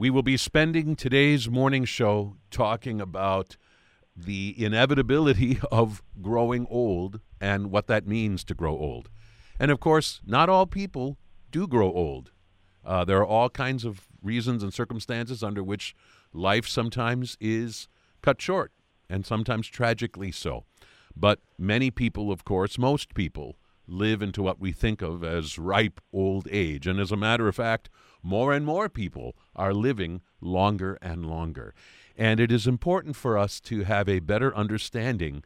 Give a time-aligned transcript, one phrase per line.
[0.00, 3.58] We will be spending today's morning show talking about
[4.16, 9.10] the inevitability of growing old and what that means to grow old.
[9.58, 11.18] And of course, not all people
[11.50, 12.30] do grow old.
[12.82, 15.94] Uh, there are all kinds of reasons and circumstances under which
[16.32, 17.86] life sometimes is
[18.22, 18.72] cut short,
[19.10, 20.64] and sometimes tragically so.
[21.14, 23.58] But many people, of course, most people,
[23.90, 26.86] live into what we think of as ripe old age.
[26.86, 27.90] And as a matter of fact,
[28.22, 31.74] more and more people are living longer and longer.
[32.16, 35.42] And it is important for us to have a better understanding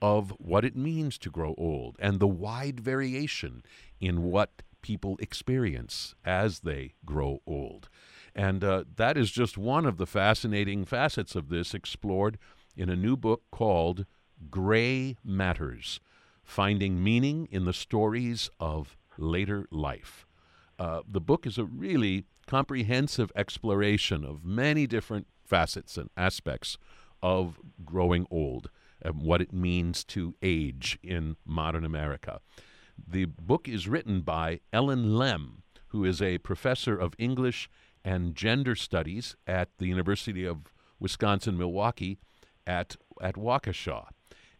[0.00, 3.62] of what it means to grow old and the wide variation
[4.00, 7.88] in what people experience as they grow old.
[8.34, 12.38] And uh, that is just one of the fascinating facets of this explored
[12.76, 14.06] in a new book called
[14.50, 15.98] Gray Matters
[16.48, 20.26] Finding Meaning in the Stories of Later Life.
[20.78, 26.78] Uh, the book is a really comprehensive exploration of many different facets and aspects
[27.22, 28.70] of growing old
[29.02, 32.40] and what it means to age in modern America.
[32.96, 37.68] The book is written by Ellyn Lem, who is a professor of English
[38.02, 42.18] and gender studies at the University of Wisconsin Milwaukee
[42.66, 44.06] at, at Waukesha.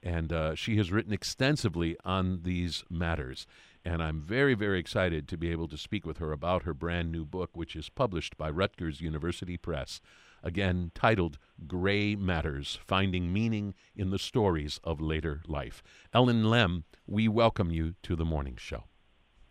[0.03, 3.47] And uh, she has written extensively on these matters.
[3.85, 7.11] And I'm very, very excited to be able to speak with her about her brand
[7.11, 10.01] new book, which is published by Rutgers University Press
[10.43, 15.83] again titled Gray Matters Finding Meaning in the Stories of Later Life.
[16.15, 18.85] Ellyn Lem, we welcome you to the morning show.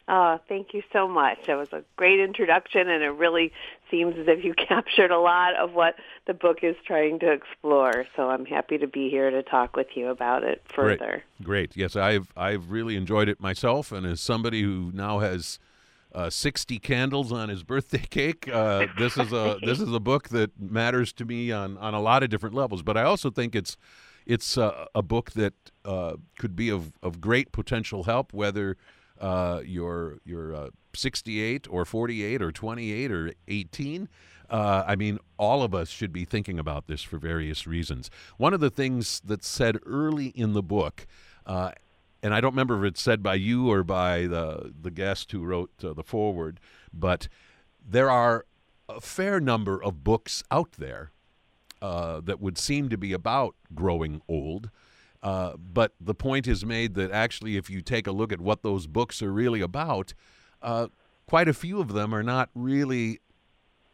[0.10, 1.38] Oh, thank you so much.
[1.48, 3.52] That was a great introduction, and it really
[3.92, 8.06] seems as if you captured a lot of what the book is trying to explore.
[8.16, 11.24] So I'm happy to be here to talk with you about it further.
[11.44, 11.72] Great.
[11.74, 11.78] Great.
[11.78, 15.60] Yes, I've I've really enjoyed it myself, and as somebody who now has
[16.16, 18.48] uh, 60 candles on his birthday cake.
[18.48, 22.02] Uh, this is a this is a book that matters to me on, on a
[22.02, 22.82] lot of different levels.
[22.82, 23.78] But I also think it's
[24.26, 25.54] it's uh, a book that
[25.86, 28.78] uh, could be of, of great potential help, whether
[29.20, 34.10] uh, you're you're uh, 68 or 48 or 28 or 18.
[34.50, 38.10] Uh, I mean, all of us should be thinking about this for various reasons.
[38.38, 41.06] One of the things that's said early in the book
[41.46, 41.72] uh,
[42.22, 45.46] and I don't remember if it's said by you or by the the guest who
[45.46, 46.60] wrote uh, the foreword,
[46.94, 47.28] but
[47.88, 48.46] there are
[48.90, 51.12] a fair number of books out there
[51.82, 54.70] uh, that would seem to be about growing old.
[55.24, 58.64] Uh, but the point is made that actually, if you take a look at what
[58.64, 60.14] those books are really about,
[60.62, 60.88] uh,
[61.28, 63.20] quite a few of them are not really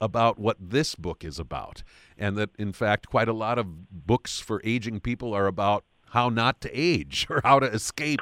[0.01, 1.81] about what this book is about.
[2.17, 6.29] And that, in fact, quite a lot of books for aging people are about how
[6.29, 8.22] not to age or how to escape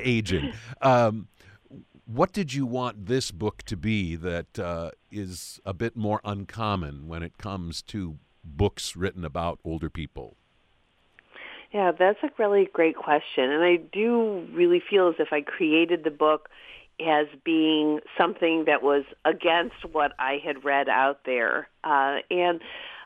[0.00, 0.52] aging.
[0.80, 1.28] Um,
[2.06, 7.06] what did you want this book to be that uh, is a bit more uncommon
[7.06, 10.36] when it comes to books written about older people?
[11.72, 13.50] Yeah, that's a really great question.
[13.50, 16.48] And I do really feel as if I created the book
[17.00, 21.68] as being something that was against what I had read out there.
[21.84, 22.60] Uh, and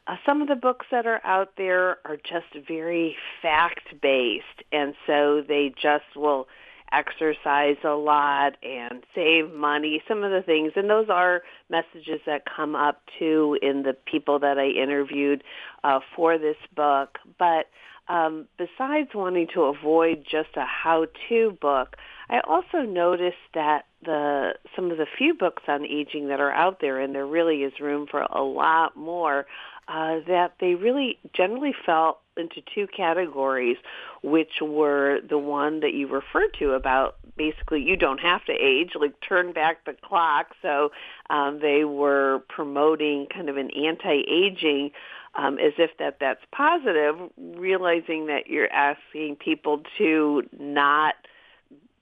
[0.07, 5.43] uh, some of the books that are out there are just very fact-based, and so
[5.47, 6.47] they just will
[6.93, 10.73] exercise a lot and save money, some of the things.
[10.77, 15.43] And those are messages that come up too in the people that I interviewed
[15.83, 17.19] uh, for this book.
[17.39, 17.67] But
[18.09, 21.97] um, besides wanting to avoid just a how-to book,
[22.29, 26.81] I also noticed that the some of the few books on aging that are out
[26.81, 29.47] there, and there really is room for a lot more,
[29.89, 33.77] uh, that they really generally fell into two categories,
[34.23, 38.93] which were the one that you referred to about basically you don't have to age,
[38.95, 40.55] like turn back the clock.
[40.63, 40.91] So
[41.31, 44.91] um, they were promoting kind of an anti-aging
[45.37, 51.15] um, as if that that's positive, realizing that you're asking people to not–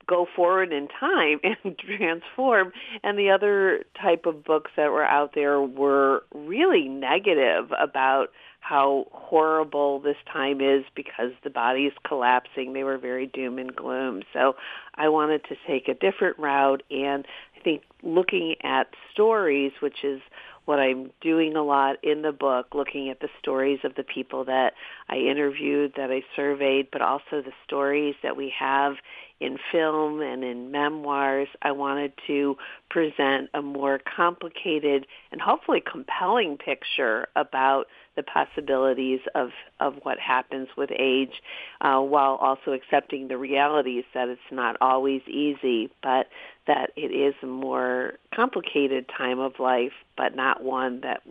[0.06, 2.72] go forward in time and transform.
[3.02, 8.28] And the other type of books that were out there were really negative about
[8.60, 12.72] how horrible this time is because the body is collapsing.
[12.72, 14.22] They were very doom and gloom.
[14.32, 14.54] So
[14.94, 17.26] I wanted to take a different route and
[17.56, 20.20] I think looking at stories, which is
[20.64, 24.44] what I'm doing a lot in the book, looking at the stories of the people
[24.44, 24.74] that
[25.08, 28.94] I interviewed, that I surveyed, but also the stories that we have
[29.40, 31.48] in film and in memoirs.
[31.62, 32.56] I wanted to
[32.90, 39.50] present a more complicated and hopefully compelling picture about the possibilities of,
[39.80, 41.42] of what happens with age
[41.80, 46.28] uh, while also accepting the realities that it's not always easy, but
[46.66, 51.22] that it is a more complicated time of life, but not one that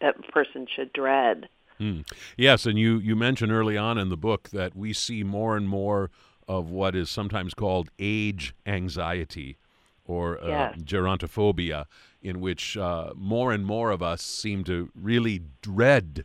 [0.00, 1.48] that person should dread.
[1.80, 2.06] Mm.
[2.36, 5.68] Yes, and you you mentioned early on in the book that we see more and
[5.68, 6.10] more
[6.48, 9.58] of what is sometimes called age anxiety
[10.06, 10.78] or uh, yes.
[10.82, 11.86] gerontophobia,
[12.22, 16.24] in which uh, more and more of us seem to really dread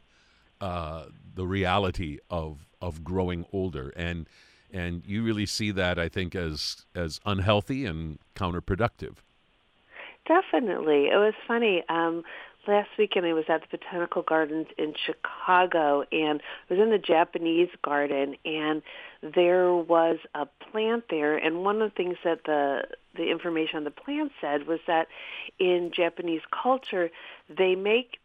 [0.59, 1.05] uh,
[1.35, 4.27] the reality of of growing older, and
[4.73, 9.17] and you really see that I think as as unhealthy and counterproductive.
[10.27, 11.83] Definitely, it was funny.
[11.89, 12.23] Um,
[12.67, 16.97] last weekend I was at the Botanical Gardens in Chicago and I was in the
[16.97, 18.81] Japanese garden and
[19.21, 22.83] there was a plant there and one of the things that the
[23.15, 25.07] the information on the plant said was that
[25.59, 27.09] in Japanese culture
[27.49, 28.19] they make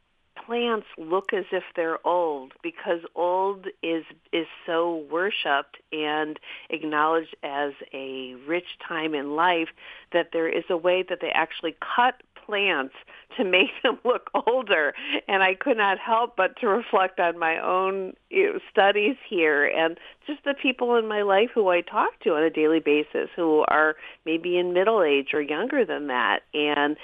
[0.45, 6.39] plants look as if they're old because old is is so worshipped and
[6.71, 9.69] acknowledged as a rich time in life
[10.13, 12.95] that there is a way that they actually cut plants
[13.37, 14.95] to make them look older.
[15.29, 19.67] And I could not help but to reflect on my own you know, studies here
[19.67, 23.29] and just the people in my life who I talk to on a daily basis
[23.35, 26.41] who are maybe in middle age or younger than that.
[26.55, 26.97] And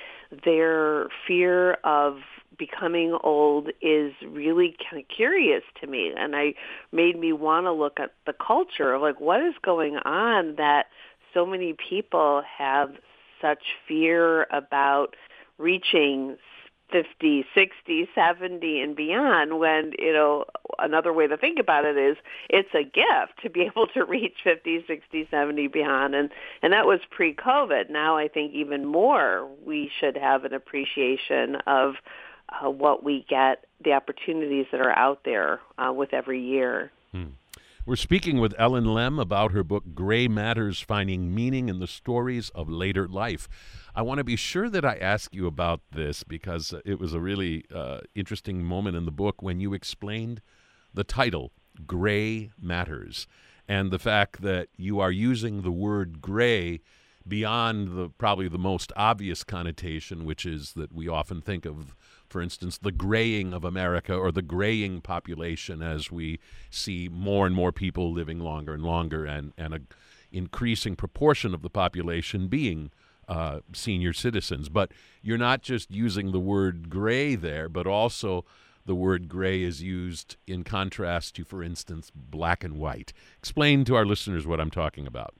[0.45, 2.19] their fear of
[2.59, 6.55] becoming old is really kind of curious to me and I
[6.93, 10.87] made me want to look at the culture of like what is going on that
[11.33, 12.93] so many people have
[13.41, 15.17] such fear about
[15.63, 16.37] reaching
[16.93, 20.45] 50, 60, 70 and beyond when, you know,
[20.79, 22.17] another way to think about it is
[22.51, 26.31] it's a gift to be able to reach 50, 60, 70 beyond and
[26.61, 27.91] and that was pre-COVID.
[27.91, 31.95] Now I think even more we should have an appreciation of
[32.49, 36.93] uh, what we get, the opportunities that are out there uh, with every year.
[37.13, 37.29] Hmm.
[37.85, 42.49] We're speaking with Ellyn Lem about her book, Gray Matters Finding Meaning in the Stories
[42.51, 43.49] of Later Life.
[43.93, 47.19] I want to be sure that I ask you about this because it was a
[47.19, 50.41] really uh, interesting moment in the book when you explained
[50.95, 51.51] the title,
[51.85, 53.27] Gray Matters,
[53.67, 56.83] and the fact that you are using the word gray
[57.27, 61.97] beyond the probably the most obvious connotation, which is that we often think of
[62.33, 66.41] for instance, the graying of America or the graying population as we
[66.71, 69.87] see more and more people living longer and longer and, and an
[70.33, 72.91] increasing proportion of the population being
[73.29, 74.69] uh, senior citizens.
[74.69, 78.45] But you're not just using the word gray there, but also
[78.87, 83.13] the word gray is used in contrast to, for instance, black and white.
[83.39, 85.35] Explain to our listeners what I'm talking about.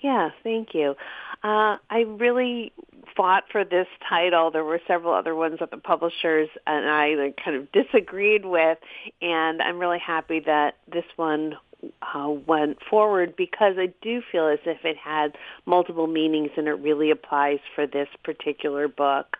[0.00, 0.94] Yeah, thank you.
[1.42, 2.72] Uh, I really
[3.16, 4.50] fought for this title.
[4.50, 8.78] There were several other ones that the publishers and I kind of disagreed with,
[9.22, 11.56] and I'm really happy that this one
[12.02, 16.72] uh, went forward because I do feel as if it had multiple meanings and it
[16.72, 19.36] really applies for this particular book.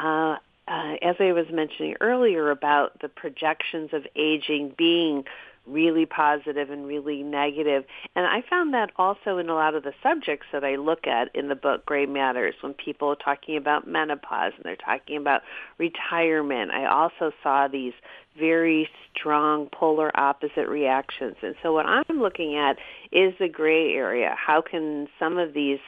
[0.00, 0.36] Uh,
[0.68, 5.24] uh, as I was mentioning earlier about the projections of aging being
[5.66, 7.84] really positive and really negative.
[8.16, 11.34] And I found that also in a lot of the subjects that I look at
[11.34, 15.42] in the book Gray Matters when people are talking about menopause and they're talking about
[15.78, 16.70] retirement.
[16.70, 17.92] I also saw these
[18.38, 21.36] very strong polar opposite reactions.
[21.42, 22.76] And so what I'm looking at
[23.12, 24.34] is the gray area.
[24.36, 25.80] How can some of these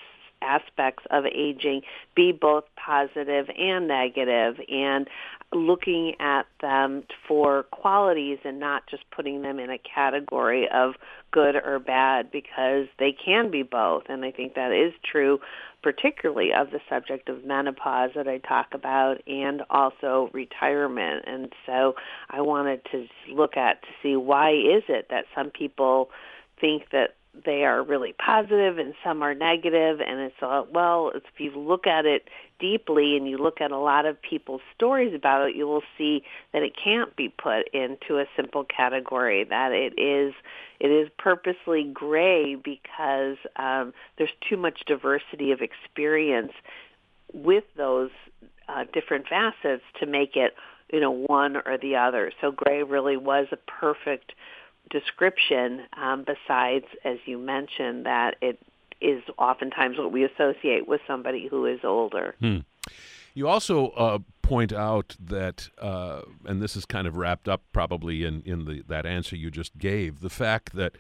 [0.43, 1.83] aspects of aging
[2.15, 5.09] be both positive and negative and
[5.55, 10.95] looking at them for qualities and not just putting them in a category of
[11.31, 14.05] good or bad because they can be both.
[14.09, 15.41] And I think that is true
[15.83, 21.25] particularly of the subject of menopause that I talk about and also retirement.
[21.27, 21.95] And so
[22.31, 26.11] I wanted to look at to see why is it that some people
[26.61, 30.01] think that they are really positive and some are negative.
[30.01, 33.79] And it's a, well if you look at it deeply and you look at a
[33.79, 36.23] lot of people's stories about it you will see
[36.53, 40.33] that it can't be put into a simple category that it is
[40.79, 46.53] it is purposely gray because um, there's too much diversity of experience
[47.33, 48.11] with those
[48.69, 50.55] uh, different facets to make it
[50.93, 52.33] you know one or the other.
[52.41, 54.33] So gray really was a perfect
[54.93, 58.61] description um, besides, as you mentioned, that it
[59.01, 62.37] is oftentimes what we associate with somebody who is older.
[62.39, 62.59] Hmm.
[63.35, 68.25] You also uh, point out that, uh, and this is kind of wrapped up probably
[68.25, 70.93] in, in the, that answer you just gave, the fact that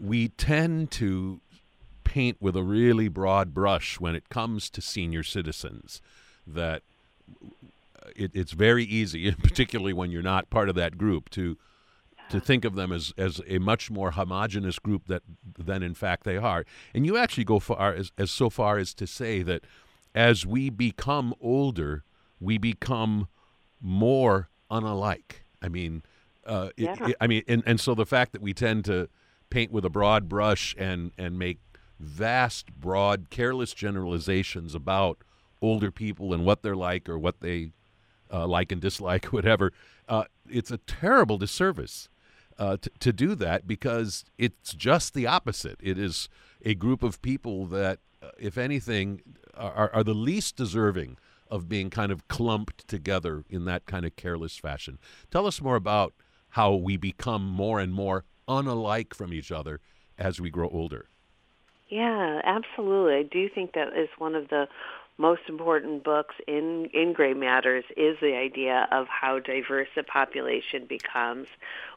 [0.00, 1.40] we tend to
[2.04, 6.00] paint with a really broad brush when it comes to senior citizens.
[6.46, 6.82] That
[8.16, 11.58] it, it's very easy, particularly when you're not part of that group, to
[12.30, 15.22] to think of them as, as a much more homogenous group that
[15.58, 16.64] than in fact they are.
[16.94, 19.62] And you actually go far as, as so far as to say that
[20.14, 22.04] as we become older,
[22.40, 23.28] we become
[23.80, 25.42] more unalike.
[25.62, 26.02] I mean,
[26.46, 26.92] uh, Yeah.
[26.94, 29.08] it, it- I mean, and, and so the fact that we tend to
[29.50, 31.58] paint with a broad brush and and make
[31.98, 35.18] vast, broad, careless generalizations about
[35.60, 37.72] older people and what they're like or what they
[38.32, 39.72] uh, like and dislike, whatever.
[40.08, 42.08] Uh, it's a terrible disservice
[42.58, 45.78] uh, to, to do that because it's just the opposite.
[45.82, 46.28] It is
[46.64, 49.22] a group of people that, uh, if anything,
[49.54, 51.16] are, are the least deserving
[51.50, 54.98] of being kind of clumped together in that kind of careless fashion.
[55.30, 56.14] Tell us more about
[56.50, 59.80] how we become more and more unalike from each other
[60.18, 61.08] as we grow older.
[61.88, 63.14] Yeah, absolutely.
[63.14, 64.68] I do think that is one of the
[65.18, 70.86] most important books in in Gray Matters is the idea of how diverse a population
[70.88, 71.48] becomes.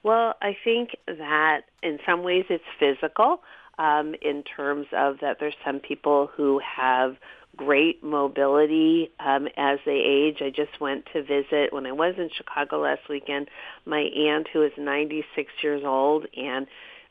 [0.04, 3.42] Well, I think that in some ways it's physical,
[3.78, 7.16] um, in terms of that there's some people who have
[7.56, 10.42] great mobility um, as they age.
[10.42, 13.50] I just went to visit when I was in Chicago last weekend.
[13.86, 16.66] My aunt, who is 96 years old, and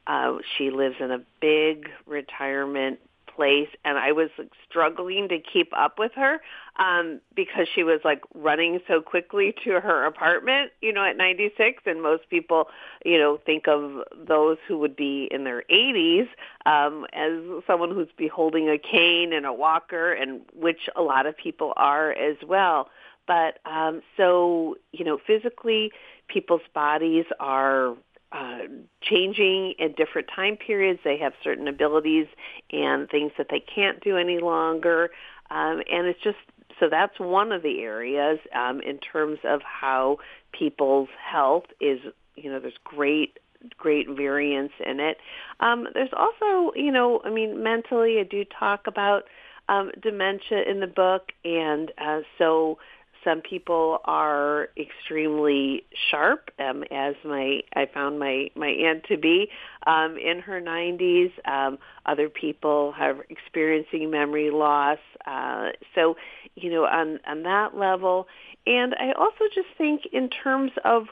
[0.07, 3.01] uh, she lives in a big retirement
[3.41, 6.43] place, and I was like, struggling to keep up with her
[6.79, 11.85] um, because she was like running so quickly to her apartment, you know, at 96.
[11.87, 12.69] And most people,
[13.03, 16.29] you know, think of those who would be in their 80s
[16.67, 17.33] um, as
[17.67, 21.73] someone who's be holding a cane and a walker, and which a lot of people
[21.79, 22.91] are as well.
[23.27, 25.93] But um, so, you know, physically,
[26.29, 27.97] people's bodies are
[28.33, 28.61] uh,
[29.03, 31.01] changing in different time periods.
[31.05, 32.27] They have certain abilities
[32.71, 35.11] and things that they can't do any longer.
[35.51, 36.39] Um, and it's just,
[36.79, 40.19] so that's one of the areas um, in terms of how
[40.53, 42.01] people's health is,
[42.37, 43.39] you know, there's great
[43.77, 45.19] great variance in it.
[45.61, 49.25] Um, there's also, you know, I mean, mentally, I do talk about
[49.69, 52.79] um, dementia in the book, and uh, so
[53.25, 59.49] some people are extremely sharp, um, as my I found my my aunt to be
[59.87, 61.31] um, in her 90s.
[61.47, 64.99] Um, other people are experiencing memory loss.
[65.27, 66.17] Uh, so,
[66.55, 68.27] you know, on on that level,
[68.67, 71.05] and I also just think in terms of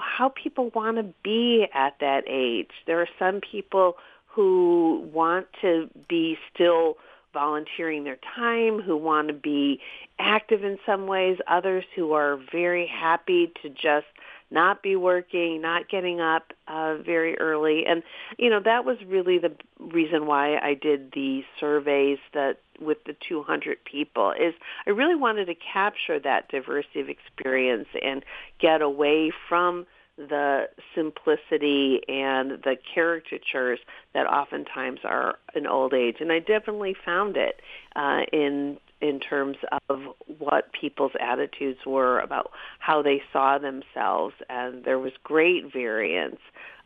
[0.00, 2.70] how people want to be at that age.
[2.86, 6.96] There are some people who want to be still
[7.32, 9.80] volunteering their time, who want to be
[10.18, 14.06] active in some ways, others who are very happy to just
[14.50, 17.84] not be working, not getting up uh, very early.
[17.86, 18.02] And,
[18.38, 23.16] you know, that was really the reason why I did the surveys that with the
[23.26, 24.54] 200 people is
[24.86, 28.24] I really wanted to capture that diversity of experience and
[28.58, 29.86] get away from
[30.16, 33.78] the simplicity and the caricatures
[34.14, 36.16] that oftentimes are in old age.
[36.20, 37.60] And I definitely found it
[37.96, 39.56] uh, in in terms
[39.88, 39.98] of
[40.38, 46.38] what people's attitudes were about how they saw themselves, and there was great variance.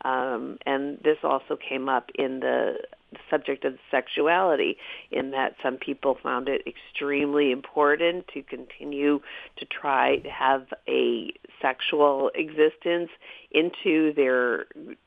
[0.03, 2.79] Um, and this also came up in the
[3.29, 4.77] subject of sexuality,
[5.11, 9.19] in that some people found it extremely important to continue
[9.57, 13.09] to try to have a sexual existence
[13.51, 14.65] into their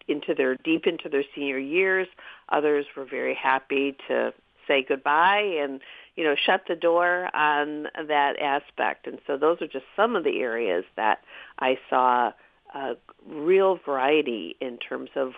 [0.09, 2.09] into their deep into their senior years.
[2.51, 4.33] Others were very happy to
[4.67, 5.81] say goodbye and
[6.17, 9.07] you know shut the door on that aspect.
[9.07, 11.21] And so those are just some of the areas that
[11.59, 12.33] I saw
[12.75, 15.33] a real variety in terms of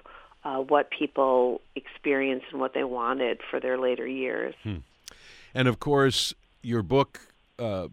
[0.44, 4.54] uh, what people experienced and what they wanted for their later years.
[4.62, 4.78] Hmm.
[5.54, 7.20] And of course, your book
[7.58, 7.88] uh,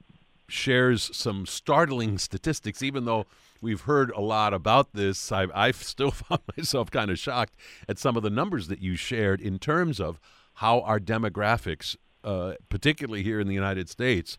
[0.48, 3.25] shares some startling statistics, even though
[3.62, 5.32] we've heard a lot about this.
[5.32, 7.53] I've, I've still found myself kind of shocked
[7.88, 10.20] at some of the numbers that you shared in terms of
[10.56, 14.38] how our demographics, uh, particularly here in the United States,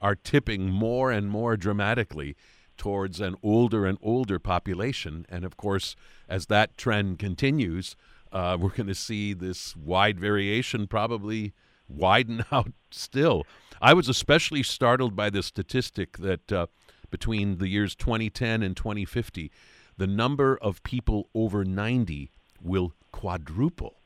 [0.00, 2.34] are tipping more and more dramatically
[2.82, 5.24] towards an older and older population.
[5.28, 5.94] And of course,
[6.28, 7.94] as that trend continues,
[8.32, 11.52] uh, we're going to see this wide variation probably
[11.88, 13.46] widen out still.
[13.80, 16.66] I was especially startled by the statistic that uh,
[17.08, 19.52] between the years 2010 and 2050,
[19.96, 24.00] the number of people over 90 will quadruple.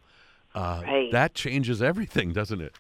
[0.55, 1.13] Uh, Right.
[1.13, 2.75] That changes everything, doesn't it?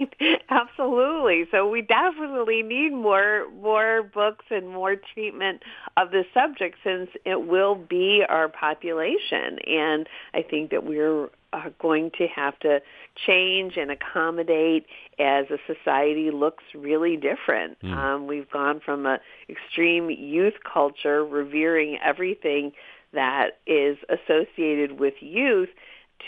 [0.00, 0.42] Right.
[0.50, 1.44] Absolutely.
[1.50, 5.62] So we definitely need more more books and more treatment
[5.96, 11.70] of the subject since it will be our population and I think that we're uh,
[11.80, 12.80] going to have to
[13.26, 14.86] change and accommodate
[15.18, 17.80] as a society looks really different.
[17.82, 17.92] Mm.
[17.92, 22.72] Um, we've gone from a extreme youth culture revering everything
[23.12, 25.70] that is associated with youth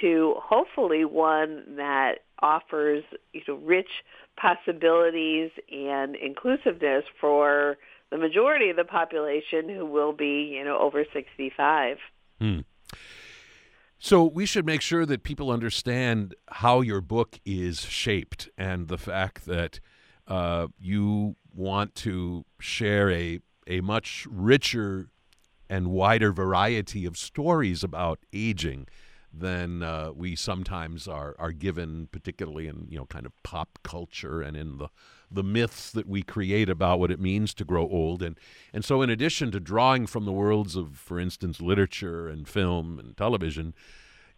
[0.01, 3.89] to hopefully one that offers you know rich
[4.37, 7.77] possibilities and inclusiveness for
[8.11, 11.99] the majority of the population who will be, you know, over 65.
[12.41, 12.61] Hmm.
[13.99, 18.97] So we should make sure that people understand how your book is shaped and the
[18.97, 19.81] fact that
[20.29, 25.11] uh, you want to share a a much richer
[25.69, 28.87] and wider variety of stories about aging
[29.33, 34.41] than uh, we sometimes are are given, particularly in you know kind of pop culture
[34.41, 34.89] and in the
[35.31, 38.23] the myths that we create about what it means to grow old.
[38.23, 38.39] And
[38.73, 42.99] and so, in addition to drawing from the worlds of, for instance, literature and film
[42.99, 43.75] and television,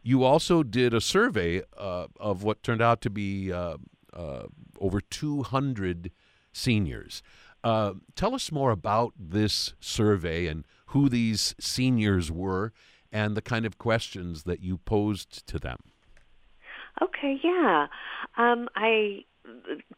[0.02, 3.76] you also did a survey uh, of what turned out to be uh,
[4.12, 4.46] uh
[4.80, 6.10] over 200
[6.52, 7.22] seniors.
[7.62, 12.72] Uh, tell us more about this survey and who these seniors were
[13.12, 15.78] and the kind of questions that you posed to them.
[17.02, 17.86] Okay, yeah.
[18.36, 19.24] Um, I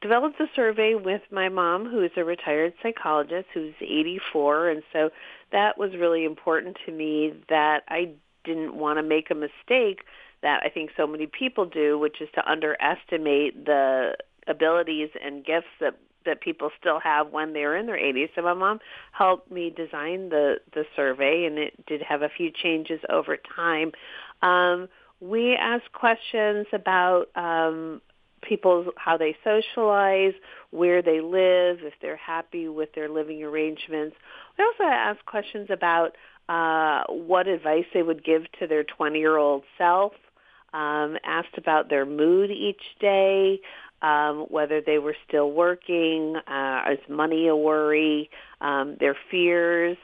[0.01, 5.11] developed the survey with my mom, who is a retired psychologist, who's 84, and so
[5.51, 8.11] that was really important to me that I
[8.45, 10.05] didn't want to make a mistake
[10.43, 14.17] that I think so many people do, which is to underestimate the
[14.49, 18.31] abilities and gifts that that people still have when they're in their 80s.
[18.35, 18.81] So my mom
[19.13, 23.93] helped me design the the survey, and it did have a few changes over time.
[24.43, 24.89] Um,
[25.21, 28.01] we asked questions about um,
[28.43, 30.35] people how they socialize,
[30.71, 34.17] where they live, if they're happy with their living arrangements.
[34.59, 36.17] We also asked questions about
[36.49, 40.13] uh, what advice they would give to their 20-year-old self.
[40.75, 43.61] Um, asked about their mood each day,
[44.03, 48.29] um, whether they were still working, uh, is money a worry,
[48.61, 49.97] um, their fears.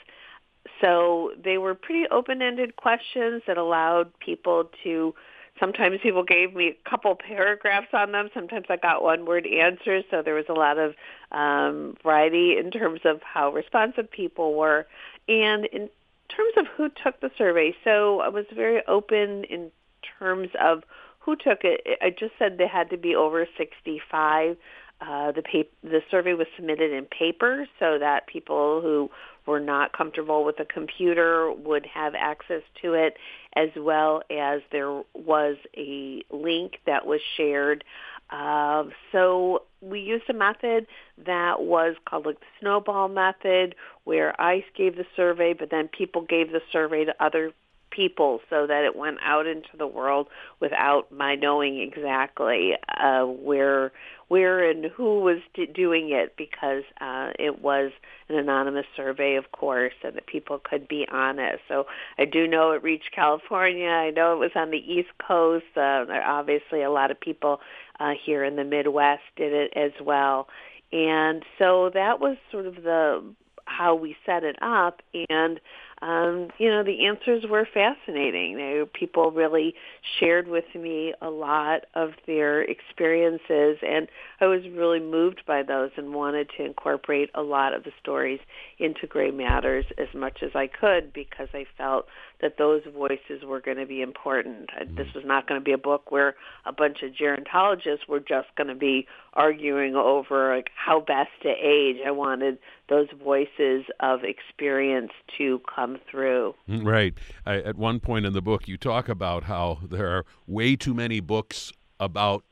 [0.80, 5.14] So they were pretty open-ended questions that allowed people to.
[5.58, 8.28] Sometimes people gave me a couple paragraphs on them.
[8.32, 10.04] Sometimes I got one-word answers.
[10.10, 10.94] So there was a lot of
[11.32, 14.86] um, variety in terms of how responsive people were,
[15.26, 15.90] and in
[16.28, 17.74] terms of who took the survey.
[17.82, 19.72] So I was very open in
[20.18, 20.84] terms of
[21.28, 21.98] who took it.
[22.00, 24.56] I just said they had to be over 65.
[24.98, 29.10] Uh, the pap- the survey was submitted in paper so that people who
[29.46, 33.18] were not comfortable with a computer would have access to it,
[33.54, 37.84] as well as there was a link that was shared.
[38.30, 40.86] Uh, so we used a method
[41.26, 46.22] that was called like the snowball method, where I gave the survey, but then people
[46.22, 47.52] gave the survey to other
[47.90, 50.28] people so that it went out into the world
[50.60, 53.92] without my knowing exactly uh, where
[54.28, 57.92] where and who was d- doing it because uh, it was
[58.28, 61.60] an anonymous survey, of course, and that people could be honest.
[61.66, 61.86] So
[62.18, 63.88] I do know it reached California.
[63.88, 65.64] I know it was on the East Coast.
[65.74, 67.60] Uh, obviously, a lot of people
[67.98, 70.48] uh, here in the Midwest did it as well.
[70.92, 73.22] And so that was sort of the
[73.64, 75.60] how we set it up and
[76.00, 78.56] um, you know, the answers were fascinating.
[78.56, 79.74] They, people really
[80.20, 84.08] shared with me a lot of their experiences, and
[84.40, 88.40] I was really moved by those and wanted to incorporate a lot of the stories
[88.78, 92.06] into Gray Matters as much as I could because I felt
[92.40, 94.70] that those voices were going to be important.
[94.70, 94.94] Mm-hmm.
[94.94, 98.48] This was not going to be a book where a bunch of gerontologists were just
[98.56, 101.96] going to be arguing over like how best to age.
[102.06, 106.54] I wanted those voices of experience to come through.
[106.68, 107.14] Mm, right.
[107.44, 110.94] I, at one point in the book, you talk about how there are way too
[110.94, 112.44] many books about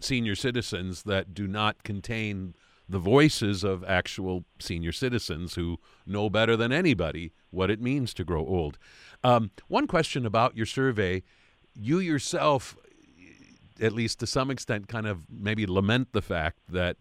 [0.00, 2.54] senior citizens that do not contain
[2.90, 8.24] the voices of actual senior citizens who know better than anybody what it means to
[8.24, 8.78] grow old.
[9.22, 11.22] Um, one question about your survey
[11.72, 12.76] you yourself,
[13.80, 16.96] at least to some extent, kind of maybe lament the fact that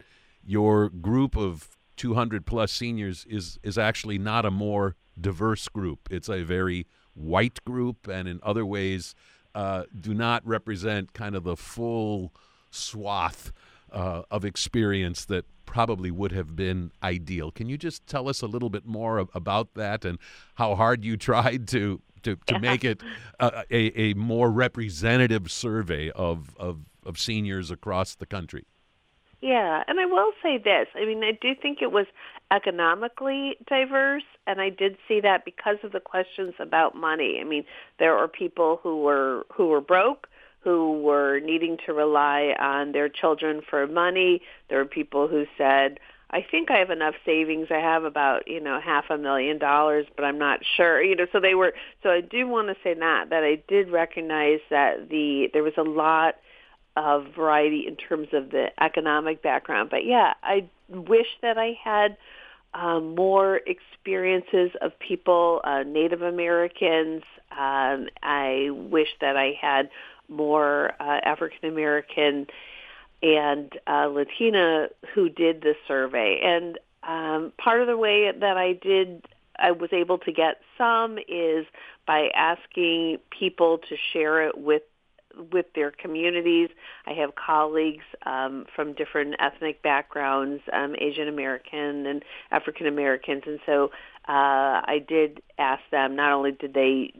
[0.46, 6.08] your group of 200 plus seniors is, is actually not a more diverse group.
[6.12, 9.16] It's a very white group, and in other ways,
[9.56, 12.32] uh, do not represent kind of the full
[12.70, 13.52] swath
[13.92, 17.52] uh, of experience that probably would have been ideal.
[17.52, 20.18] Can you just tell us a little bit more about that and
[20.56, 22.58] how hard you tried to to, to yeah.
[22.58, 23.02] make it
[23.40, 28.66] a, a, a, more representative survey of, of, of seniors across the country?
[29.40, 30.88] Yeah, and I will say this.
[30.96, 32.08] I mean, I do think it was
[32.52, 37.38] economically diverse, and I did see that because of the questions about money.
[37.40, 37.64] I mean,
[38.00, 40.28] there are people who were who were broke,
[40.62, 44.42] who were needing to rely on their children for money.
[44.70, 46.00] There were people who said,
[46.32, 47.68] I think I have enough savings.
[47.72, 51.02] I have about, you know, half a million dollars, but I'm not sure.
[51.02, 53.90] You know, so they were so I do want to say that that I did
[53.90, 56.36] recognize that the there was a lot
[56.96, 59.90] of variety in terms of the economic background.
[59.90, 62.18] But yeah, I wish that I had
[62.74, 67.24] um, more experiences of people, uh, Native Americans.
[67.52, 69.90] Um, I wish that I had
[70.30, 72.48] more uh, African American
[73.22, 76.40] and uh, Latina who did the survey.
[76.44, 79.26] And um, part of the way that I did,
[79.58, 81.66] I was able to get some is
[82.06, 84.84] by asking people to share it with
[85.52, 86.70] with their communities.
[87.06, 93.60] I have colleagues um, from different ethnic backgrounds, um, Asian American and African Americans, and
[93.66, 93.92] so
[94.28, 96.16] uh, I did ask them.
[96.16, 97.14] Not only did they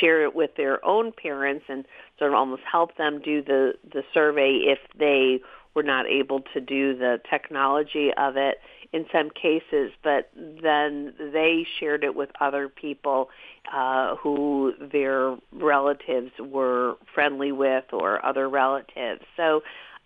[0.00, 1.84] share it with their own parents and
[2.18, 5.40] sort of almost help them do the the survey if they
[5.74, 8.60] were not able to do the technology of it
[8.92, 13.30] in some cases, but then they shared it with other people
[13.72, 19.22] uh, who their relatives were friendly with or other relatives.
[19.36, 19.62] So,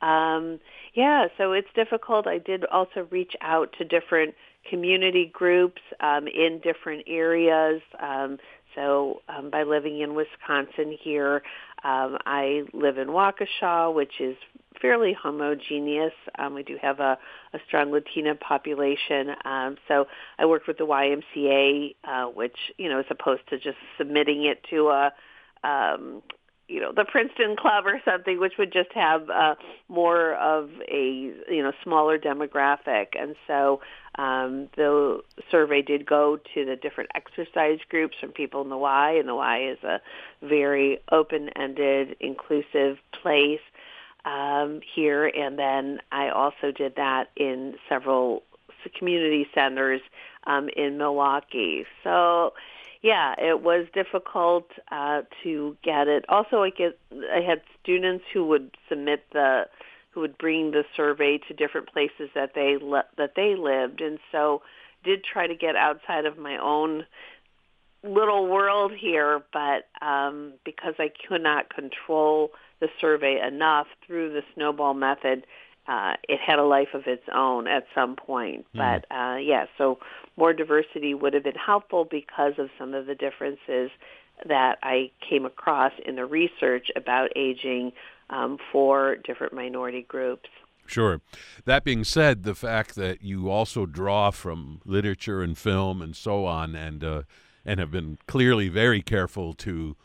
[0.06, 0.60] um,
[0.94, 2.26] yeah, so it's difficult.
[2.26, 4.34] I did also reach out to different
[4.70, 7.82] community groups um, in different areas.
[8.00, 8.38] Um,
[8.74, 11.42] so um, by living in Wisconsin here,
[11.86, 14.36] um, I live in Waukesha, which is
[14.82, 16.12] fairly homogeneous.
[16.36, 17.16] Um, we do have a,
[17.52, 19.30] a strong Latina population.
[19.44, 23.78] Um, so I worked with the YMCA, uh, which you know, as opposed to just
[23.96, 25.12] submitting it to a
[25.62, 26.22] um,
[26.68, 29.54] you know the Princeton Club or something, which would just have uh,
[29.88, 33.08] more of a you know smaller demographic.
[33.18, 33.80] And so
[34.16, 39.12] um, the survey did go to the different exercise groups from people in the Y,
[39.12, 40.00] and the Y is a
[40.42, 43.60] very open-ended, inclusive place
[44.24, 45.26] um, here.
[45.26, 48.42] And then I also did that in several
[48.98, 50.00] community centers
[50.46, 51.84] um, in Milwaukee.
[52.04, 52.52] So
[53.06, 56.24] yeah, it was difficult uh, to get it.
[56.28, 59.66] Also, I get I had students who would submit the
[60.10, 64.18] who would bring the survey to different places that they le- that they lived, and
[64.32, 64.60] so
[65.04, 67.06] did try to get outside of my own
[68.02, 74.42] little world here, but um, because I could not control the survey enough through the
[74.54, 75.46] snowball method,
[75.88, 78.66] uh, it had a life of its own at some point.
[78.74, 78.78] Mm.
[79.08, 79.98] But uh, yeah, so
[80.36, 83.90] more diversity would have been helpful because of some of the differences
[84.46, 87.92] that I came across in the research about aging
[88.28, 90.48] um, for different minority groups.
[90.86, 91.20] Sure.
[91.64, 96.44] That being said, the fact that you also draw from literature and film and so
[96.44, 97.22] on, and uh,
[97.64, 99.96] and have been clearly very careful to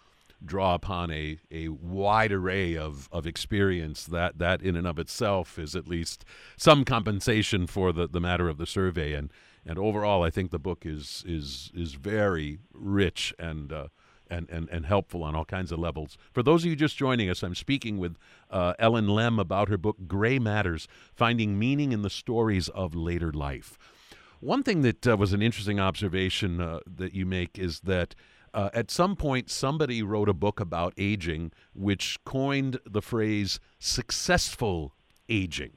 [0.43, 5.60] draw upon a, a wide array of, of experience that that in and of itself
[5.60, 6.25] is at least
[6.58, 9.32] some compensation for the, the matter of the survey and
[9.65, 13.88] and overall I think the book is is is very rich and uh,
[14.32, 16.17] and, and, and helpful on all kinds of levels.
[16.32, 18.15] For those of you just joining us, I'm speaking with
[18.49, 23.34] uh, Ellyn Lem about her book Gray Matters Finding Meaning in the Stories of Later
[23.34, 23.77] Life.
[24.39, 28.15] One thing that uh, was an interesting observation uh, that you make is that
[28.54, 34.94] uh, at some point, somebody wrote a book about aging, which coined the phrase "successful
[35.30, 35.72] aging."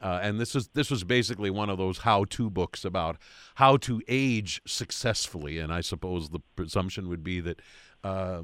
[0.00, 3.16] Uh, and this is this was basically one of those how-to books about
[3.56, 5.58] how to age successfully.
[5.58, 7.60] And I suppose the presumption would be that
[8.04, 8.42] uh,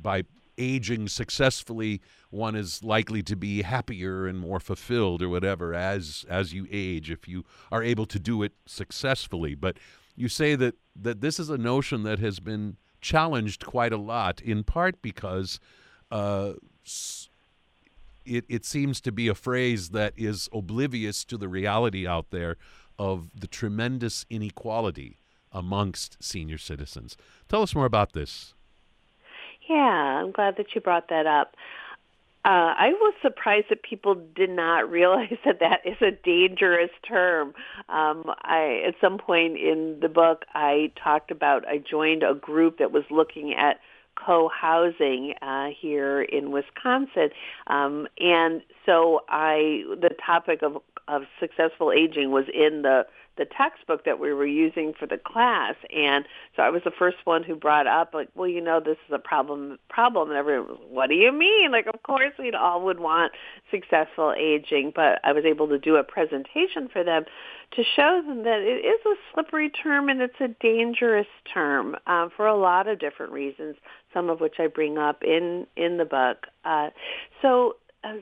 [0.00, 0.24] by
[0.58, 2.00] aging successfully,
[2.30, 7.10] one is likely to be happier and more fulfilled, or whatever, as as you age,
[7.10, 9.54] if you are able to do it successfully.
[9.54, 9.78] But
[10.16, 14.40] you say that that this is a notion that has been challenged quite a lot,
[14.40, 15.58] in part because
[16.10, 16.52] uh,
[18.24, 22.56] it, it seems to be a phrase that is oblivious to the reality out there
[22.98, 25.18] of the tremendous inequality
[25.50, 27.16] amongst senior citizens.
[27.48, 28.54] Tell us more about this.
[29.68, 31.56] Yeah, I'm glad that you brought that up.
[32.44, 37.54] Uh, I was surprised that people did not realize that that is a dangerous term.
[37.88, 42.78] Um, I, at some point in the book, I talked about I joined a group
[42.78, 43.78] that was looking at
[44.14, 47.30] co-housing uh, here in Wisconsin,
[47.68, 50.78] um, and so I the topic of
[51.08, 55.74] of successful aging was in the the textbook that we were using for the class
[55.94, 58.98] and so I was the first one who brought up like well you know this
[59.08, 61.72] is a problem problem and everyone was what do you mean?
[61.72, 63.32] Like of course we'd all would want
[63.70, 67.24] successful aging but I was able to do a presentation for them
[67.72, 72.30] to show them that it is a slippery term and it's a dangerous term um,
[72.36, 73.76] for a lot of different reasons
[74.12, 76.46] some of which I bring up in in the book.
[76.64, 76.90] Uh,
[77.40, 78.14] so uh,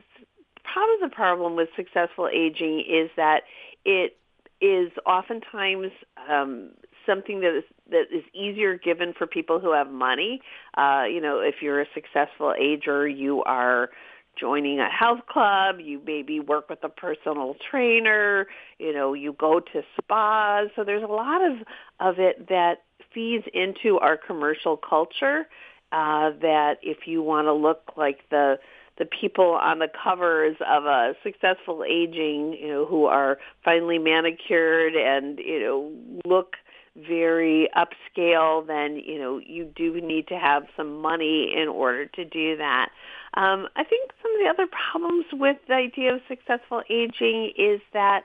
[0.62, 3.42] part of the problem with successful aging is that
[3.84, 4.16] it
[4.60, 5.92] is oftentimes
[6.28, 6.70] um,
[7.06, 10.40] something that is that is easier given for people who have money.
[10.76, 13.90] Uh, you know, if you're a successful ager, you are
[14.38, 18.46] joining a health club, you maybe work with a personal trainer,
[18.78, 20.68] you know, you go to spas.
[20.76, 21.58] So there's a lot of
[21.98, 25.46] of it that feeds into our commercial culture
[25.92, 28.58] uh, that if you want to look like the
[29.00, 34.94] the people on the covers of a successful aging, you know, who are finely manicured
[34.94, 35.90] and you know
[36.26, 36.56] look
[36.94, 42.24] very upscale, then you know you do need to have some money in order to
[42.26, 42.90] do that.
[43.34, 47.80] Um, I think some of the other problems with the idea of successful aging is
[47.94, 48.24] that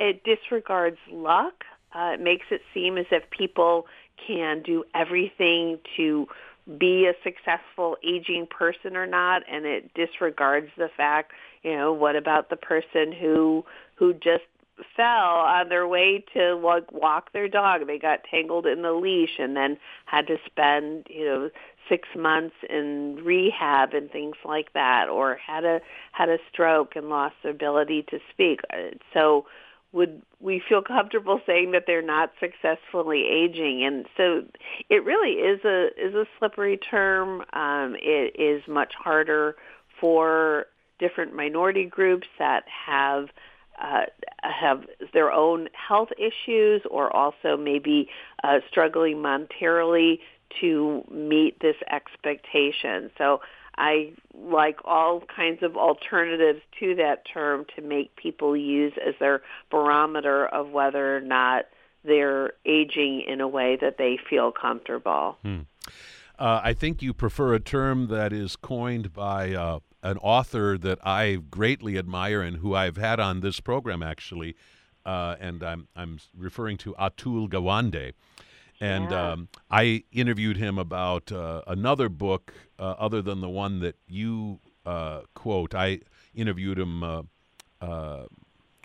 [0.00, 1.64] it disregards luck.
[1.94, 3.86] Uh, it makes it seem as if people
[4.26, 6.26] can do everything to
[6.78, 12.16] be a successful aging person or not, and it disregards the fact, you know, what
[12.16, 14.44] about the person who who just
[14.94, 17.86] fell on their way to walk, walk their dog.
[17.86, 21.50] They got tangled in the leash and then had to spend, you know,
[21.88, 25.80] six months in rehab and things like that, or had a
[26.12, 28.60] had a stroke and lost their ability to speak.
[28.72, 29.46] Uh, so
[29.96, 34.42] would we feel comfortable saying that they're not successfully aging and so
[34.90, 39.56] it really is a is a slippery term um, it is much harder
[39.98, 40.66] for
[40.98, 43.28] different minority groups that have
[43.82, 44.04] uh,
[44.42, 48.08] have their own health issues or also maybe
[48.44, 50.18] uh, struggling monetarily
[50.60, 53.10] to meet this expectation.
[53.18, 53.40] So
[53.78, 59.42] I like all kinds of alternatives to that term to make people use as their
[59.70, 61.66] barometer of whether or not
[62.04, 65.36] they're aging in a way that they feel comfortable.
[65.42, 65.60] Hmm.
[66.38, 70.98] Uh, I think you prefer a term that is coined by uh, an author that
[71.04, 74.54] I greatly admire and who I've had on this program actually,
[75.04, 78.12] uh, and I'm I'm referring to Atul Gawande.
[78.80, 79.32] And yeah.
[79.32, 84.60] um, I interviewed him about uh, another book uh, other than the one that you
[84.84, 85.74] uh, quote.
[85.74, 86.00] I
[86.34, 87.02] interviewed him.
[87.02, 87.22] Uh,
[87.80, 88.26] uh,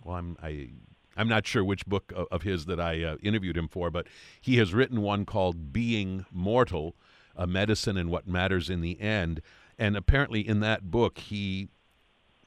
[0.04, 0.70] well, I'm I.
[1.18, 4.08] I'm not sure which book of his that I uh, interviewed him for, but
[4.40, 6.96] he has written one called "Being Mortal:
[7.36, 9.42] A Medicine and What Matters in the End."
[9.78, 11.68] And apparently, in that book, he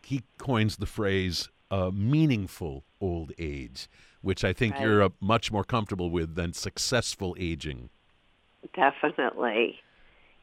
[0.03, 1.51] he coins the phrase
[1.93, 3.89] "meaningful old age."
[4.25, 4.83] Which I think right.
[4.83, 7.91] you're uh, much more comfortable with than successful aging.
[8.75, 9.79] Definitely.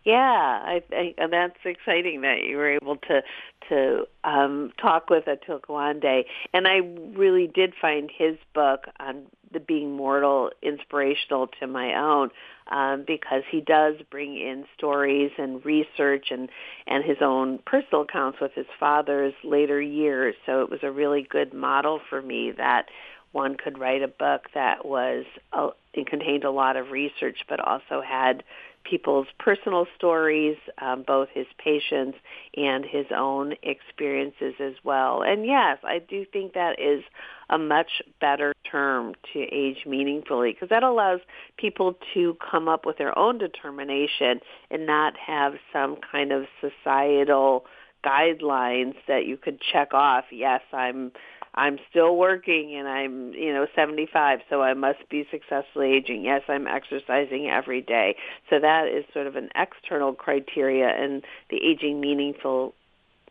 [0.03, 0.81] Yeah, I
[1.17, 3.21] and that's exciting that you were able to
[3.69, 6.77] to um, talk with Atul Gawande, and I
[7.15, 12.31] really did find his book on the being mortal inspirational to my own
[12.71, 16.49] um, because he does bring in stories and research and
[16.87, 20.33] and his own personal accounts with his father's later years.
[20.47, 22.87] So it was a really good model for me that
[23.31, 27.59] one could write a book that was uh, it contained a lot of research, but
[27.59, 28.43] also had
[28.83, 32.17] people's personal stories, um, both his patients
[32.55, 35.21] and his own experiences as well.
[35.21, 37.03] And yes, I do think that is
[37.49, 41.19] a much better term to age meaningfully because that allows
[41.57, 44.39] people to come up with their own determination
[44.69, 47.65] and not have some kind of societal
[48.03, 50.25] guidelines that you could check off.
[50.31, 51.11] Yes, I'm
[51.53, 56.23] I'm still working and I'm, you know, 75, so I must be successfully aging.
[56.23, 58.15] Yes, I'm exercising every day.
[58.49, 62.73] So that is sort of an external criteria and the aging meaningful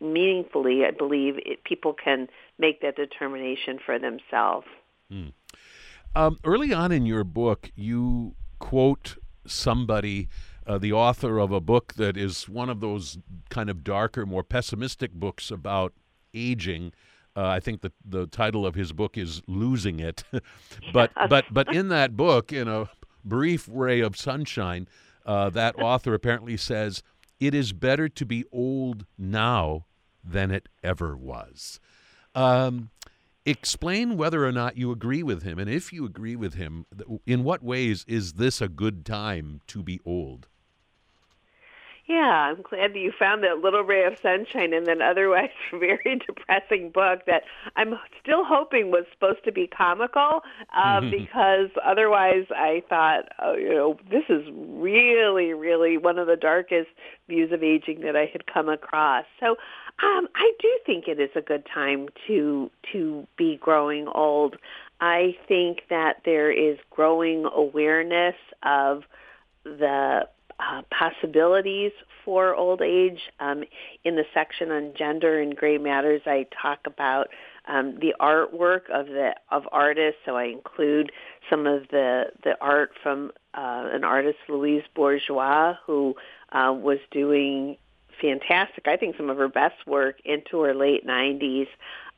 [0.01, 2.29] meaningfully, I believe it, people can
[2.59, 4.67] make that determination for themselves.
[5.11, 5.29] Hmm.
[6.15, 10.29] Um, early on in your book, you quote somebody,
[10.67, 14.43] uh, the author of a book that is one of those kind of darker, more
[14.43, 15.93] pessimistic books about
[16.35, 16.93] aging.
[17.41, 20.25] Uh, I think the the title of his book is "Losing It,"
[20.93, 22.91] but but but in that book, in a
[23.25, 24.87] brief ray of sunshine,
[25.25, 27.03] uh, that author apparently says
[27.39, 29.87] it is better to be old now
[30.23, 31.81] than it ever was.
[32.35, 32.91] Um,
[33.47, 36.85] explain whether or not you agree with him, and if you agree with him,
[37.27, 40.47] in what ways is this a good time to be old?
[42.11, 46.21] Yeah, I'm glad that you found that little ray of sunshine in an otherwise very
[46.27, 47.45] depressing book that
[47.77, 50.41] I'm still hoping was supposed to be comical
[50.75, 56.35] um, because otherwise I thought, oh, you know, this is really, really one of the
[56.35, 56.89] darkest
[57.29, 59.25] views of aging that I had come across.
[59.39, 59.51] So
[60.03, 64.57] um, I do think it is a good time to to be growing old.
[65.01, 69.05] I think that there is growing awareness of
[69.63, 70.27] the
[70.61, 71.93] uh, possibilities
[72.25, 73.21] for old age.
[73.41, 73.65] Um,
[74.05, 77.29] in the section on gender and gray matters, I talk about
[77.67, 80.21] um, the artwork of the of artists.
[80.27, 81.13] So I include
[81.49, 86.15] some of the the art from uh, an artist, Louise Bourgeois, who
[86.53, 87.77] uh, was doing
[88.21, 88.87] fantastic.
[88.87, 91.69] I think some of her best work into her late 90s.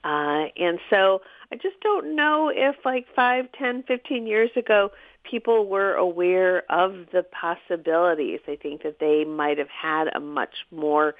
[0.05, 4.91] Uh, and so I just don't know if like five, ten, fifteen years ago,
[5.29, 8.41] people were aware of the possibilities.
[8.47, 11.15] I think that they might have had a much more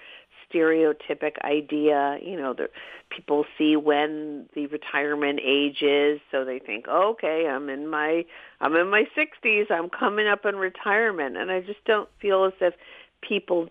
[0.53, 2.19] stereotypic idea.
[2.23, 2.69] You know, the
[3.11, 8.25] people see when the retirement age is, so they think, oh, okay, I'm in my
[8.61, 12.53] I'm in my 60s, I'm coming up in retirement, and I just don't feel as
[12.61, 12.75] if
[13.21, 13.69] people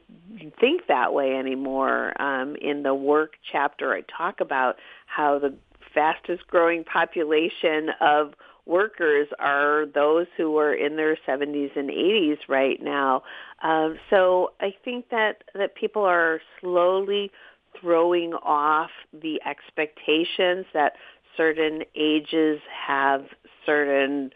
[0.60, 2.20] think that way anymore.
[2.22, 5.54] Um, in the work chapter, I talk about how the
[5.94, 8.34] fastest growing population of
[8.66, 13.24] workers are those who are in their 70s and 80s right now.
[13.64, 17.32] Um, so I think that, that people are slowly
[17.80, 20.94] throwing off the expectations that
[21.38, 23.26] certain ages have
[23.66, 24.32] certain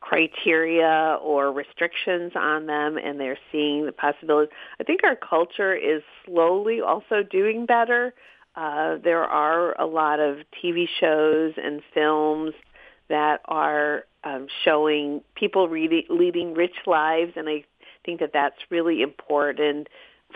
[0.00, 4.52] criteria or restrictions on them and they're seeing the possibilities.
[4.80, 8.14] I think our culture is slowly also doing better.
[8.56, 12.54] Uh, there are a lot of TV shows and films
[13.10, 17.64] that are um, showing people really leading rich lives, and I
[18.04, 19.88] think that that's really important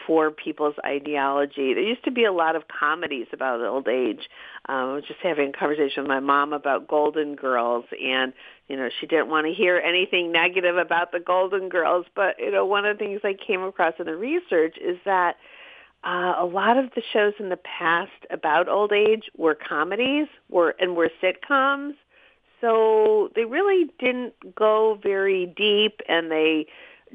[0.07, 1.73] for people's ideology.
[1.73, 4.29] There used to be a lot of comedies about old age.
[4.69, 8.33] Um, I was just having a conversation with my mom about Golden Girls, and
[8.69, 12.07] you know she didn't want to hear anything negative about the Golden Girls.
[12.15, 15.37] But you know one of the things I came across in the research is that
[16.05, 20.75] uh, a lot of the shows in the past about old age were comedies, were
[20.79, 21.95] and were sitcoms,
[22.65, 26.67] so they really didn't go very deep and they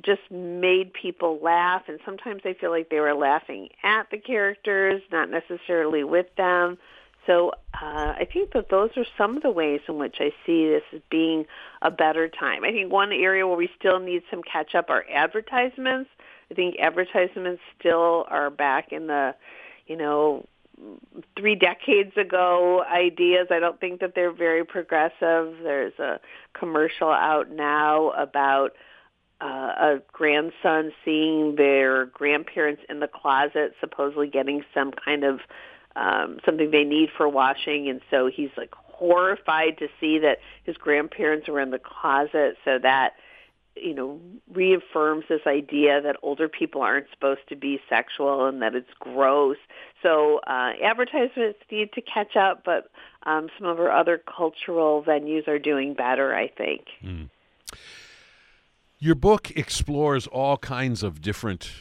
[0.06, 5.02] just made people laugh and sometimes I feel like they were laughing at the characters,
[5.12, 6.78] not necessarily with them.
[7.26, 10.70] So uh, I think that those are some of the ways in which I see
[10.70, 11.46] this as being
[11.82, 12.64] a better time.
[12.64, 16.12] I think one area where we still need some catch up are advertisements.
[16.52, 19.34] I think advertisements still are back in the,
[19.88, 20.46] you know,
[21.38, 23.48] three decades ago ideas.
[23.52, 25.56] I don't think that they're very progressive.
[25.64, 26.20] There's a
[26.54, 28.72] commercial out now about
[29.42, 35.40] uh, a grandson seeing their grandparents in the closet, supposedly getting some kind of
[35.96, 40.78] um, something they need for washing, and so he's like horrified to see that his
[40.78, 42.58] grandparents were in the closet.
[42.66, 43.14] So that
[43.82, 44.20] you know,
[44.54, 49.58] reaffirms this idea that older people aren't supposed to be sexual and that it's gross.
[50.02, 52.90] So uh, advertisements need to catch up, but
[53.24, 56.86] um, some of our other cultural venues are doing better, I think.
[57.04, 57.30] Mm.
[58.98, 61.72] Your book explores all kinds of different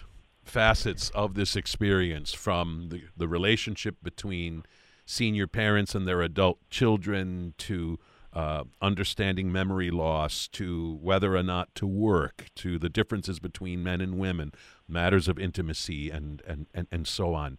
[0.44, 4.64] facets of this experience from the, the relationship between
[5.04, 7.98] senior parents and their adult children to
[8.38, 14.00] uh, understanding memory loss to whether or not to work to the differences between men
[14.00, 14.52] and women,
[14.86, 17.58] matters of intimacy, and and and, and so on.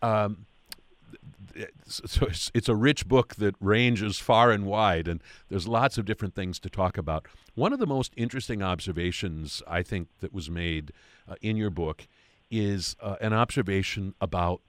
[0.00, 0.46] Um,
[1.84, 6.04] so it's, it's a rich book that ranges far and wide, and there's lots of
[6.04, 7.26] different things to talk about.
[7.56, 10.92] One of the most interesting observations I think that was made
[11.28, 12.06] uh, in your book
[12.52, 14.60] is uh, an observation about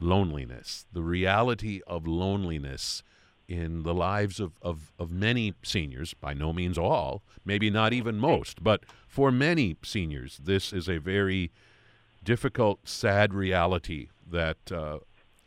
[0.00, 3.02] loneliness, the reality of loneliness
[3.48, 8.18] in the lives of, of, of many seniors, by no means all, maybe not even
[8.18, 11.50] most, but for many seniors, this is a very
[12.22, 14.98] difficult, sad reality that uh,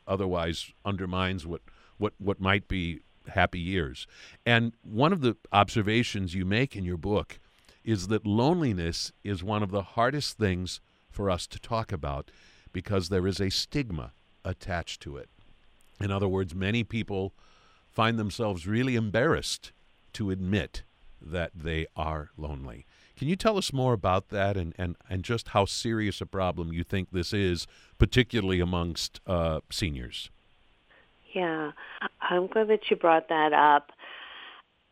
[0.07, 1.61] otherwise undermines what,
[1.97, 4.07] what, what might be happy years.
[4.45, 7.39] And one of the observations you make in your book
[7.83, 10.79] is that loneliness is one of the hardest things
[11.09, 12.31] for us to talk about
[12.71, 14.11] because there is a stigma
[14.45, 15.29] attached to it.
[15.99, 17.33] In other words, many people
[17.97, 19.71] find themselves really embarrassed
[20.13, 20.83] to admit
[21.19, 22.85] that they are lonely.
[23.17, 26.71] Can you tell us more about that and, and, and just how serious a problem
[26.71, 27.65] you think this is,
[27.97, 30.29] particularly amongst uh, seniors?
[31.33, 31.71] Yeah,
[32.21, 33.91] I'm glad that you brought that up.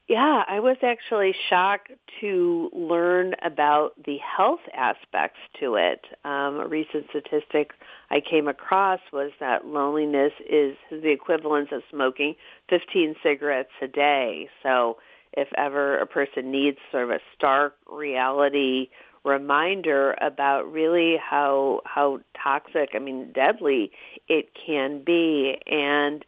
[0.08, 1.92] Yeah, I was actually shocked
[2.22, 6.06] to learn about the health aspects to it.
[6.24, 7.72] Um, a recent statistic
[8.12, 12.36] I came across was that loneliness is the equivalent of smoking
[12.70, 14.48] 15 cigarettes a day.
[14.62, 14.98] So
[15.34, 18.90] if ever a person needs sort of a stark reality
[19.24, 23.92] reminder about really how how toxic, I mean deadly
[24.30, 26.24] it can be and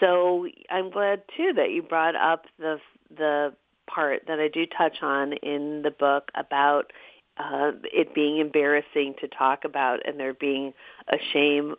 [0.00, 2.78] so I'm glad too that you brought up the
[3.16, 3.54] the
[3.92, 6.92] part that I do touch on in the book about
[7.38, 10.72] uh, it being embarrassing to talk about and there being
[11.08, 11.74] a shame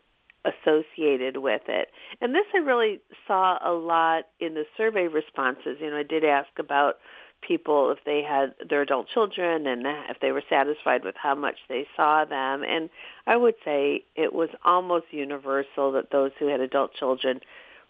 [0.45, 1.89] associated with it.
[2.21, 5.77] And this I really saw a lot in the survey responses.
[5.79, 6.95] You know, I did ask about
[7.45, 11.55] people if they had their adult children and if they were satisfied with how much
[11.67, 12.63] they saw them.
[12.63, 12.89] And
[13.27, 17.39] I would say it was almost universal that those who had adult children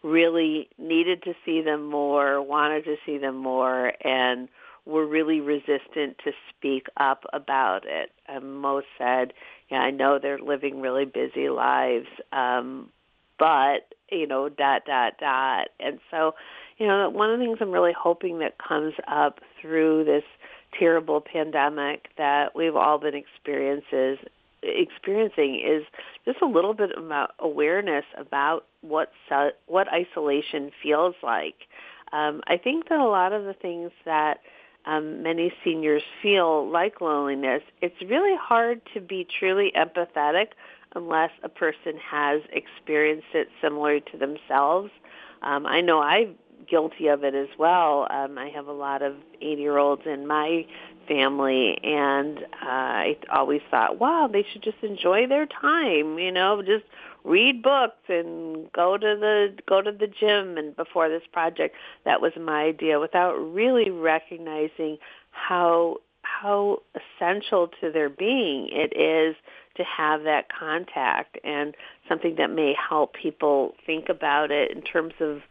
[0.04, 4.48] really needed to see them more, wanted to see them more, and
[4.86, 8.12] were really resistant to speak up about it.
[8.28, 9.34] And most said,
[9.70, 12.90] yeah, I know they're living really busy lives, um,
[13.38, 15.68] but, you know, dot, dot, dot.
[15.80, 16.34] And so
[16.80, 20.24] you know, one of the things I'm really hoping that comes up through this
[20.78, 24.18] terrible pandemic that we've all been experiences
[24.64, 25.84] experiencing is
[26.26, 29.12] just a little bit about awareness about what
[29.68, 31.56] what isolation feels like.
[32.12, 34.40] Um, I think that a lot of the things that
[34.86, 40.48] um, many seniors feel like loneliness, it's really hard to be truly empathetic
[40.96, 44.90] unless a person has experienced it similar to themselves.
[45.42, 46.34] Um, I know I've
[46.68, 48.08] guilty of it as well.
[48.10, 50.66] Um, I have a lot of 80-year-olds in my
[51.08, 56.62] family, and uh, I always thought, wow, they should just enjoy their time, you know,
[56.62, 56.86] just
[57.24, 60.58] read books and go to the go to the gym.
[60.58, 64.98] And before this project, that was my idea, without really recognizing
[65.32, 69.36] how how essential to their being it is
[69.76, 71.76] to have that contact and
[72.08, 75.42] something that may help people think about it in terms of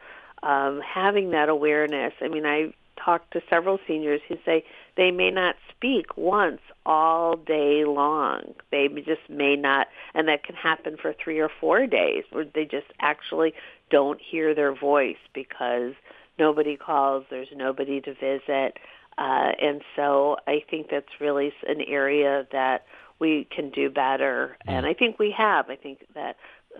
[0.43, 2.12] um, having that awareness.
[2.20, 2.72] I mean, I
[3.03, 4.64] talked to several seniors who say
[4.97, 8.55] they may not speak once all day long.
[8.70, 12.64] They just may not, and that can happen for three or four days where they
[12.64, 13.55] just actually
[13.91, 15.93] don't hear their voice because
[16.39, 18.78] nobody calls, there's nobody to visit.
[19.16, 22.84] Uh, and so I think that's really an area that
[23.18, 24.57] we can do better.
[24.66, 25.68] And I think we have.
[25.70, 26.36] I think that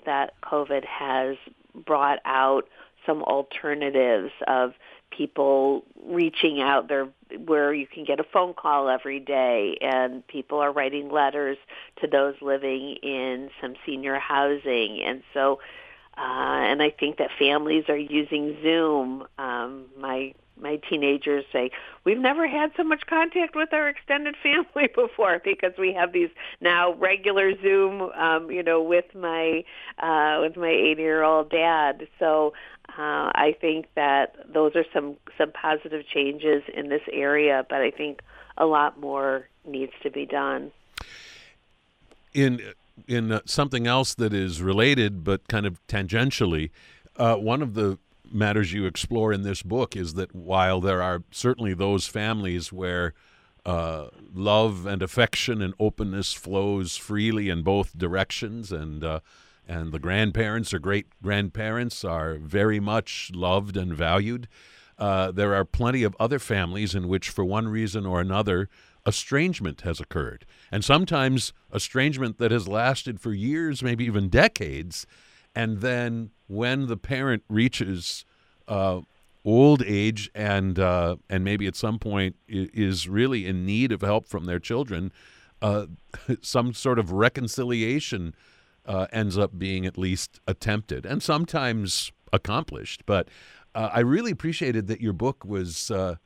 [0.06, 1.36] that COVID has
[1.74, 2.68] brought out
[3.09, 4.74] some alternatives of
[5.11, 7.09] people reaching out there
[7.46, 11.56] where you can get a phone call every day and people are writing letters
[12.00, 15.59] to those living in some senior housing and so
[16.18, 19.24] uh, and I think that families are using Zoom.
[19.38, 21.70] Um, my my teenagers say
[22.04, 26.30] we've never had so much contact with our extended family before because we have these
[26.61, 29.62] now regular Zoom, um, you know, with my
[30.02, 32.09] uh, with my 80 year old dad.
[32.18, 32.52] So
[32.91, 37.91] uh, I think that those are some some positive changes in this area, but I
[37.91, 38.20] think
[38.57, 40.72] a lot more needs to be done.
[42.34, 42.61] In
[43.07, 46.70] in uh, something else that is related but kind of tangentially,
[47.16, 47.99] uh, one of the
[48.30, 53.14] matters you explore in this book is that while there are certainly those families where
[53.64, 59.20] uh, love and affection and openness flows freely in both directions, and uh,
[59.69, 64.49] and the grandparents or great grandparents are very much loved and valued.
[64.99, 68.69] Uh, there are plenty of other families in which, for one reason or another,
[69.07, 75.07] estrangement has occurred, and sometimes estrangement that has lasted for years, maybe even decades.
[75.55, 78.25] And then, when the parent reaches
[78.66, 79.03] uh,
[79.45, 84.27] old age and uh, and maybe at some point is really in need of help
[84.27, 85.12] from their children,
[85.62, 85.87] uh,
[86.41, 88.35] some sort of reconciliation
[88.89, 93.05] uh, ends up being at least attempted and sometimes accomplished.
[93.07, 93.28] But
[93.74, 96.16] uh, I really appreciated that your book was uh,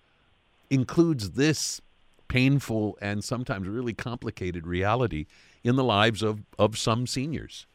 [0.71, 1.83] includes this
[2.29, 5.27] painful and sometimes really complicated reality
[5.63, 7.67] in the lives of, of some seniors.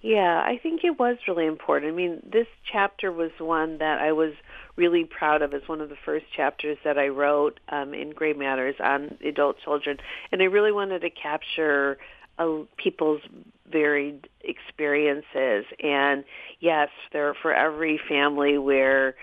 [0.00, 1.92] Yeah, I think it was really important.
[1.92, 4.32] I mean, this chapter was one that I was
[4.76, 8.32] really proud of as one of the first chapters that I wrote um, in Gray
[8.32, 9.98] Matters on adult children.
[10.32, 11.98] And I really wanted to capture
[12.38, 13.20] uh, people's
[13.70, 15.64] varied experiences.
[15.82, 16.24] And
[16.60, 19.14] yes, there for every family where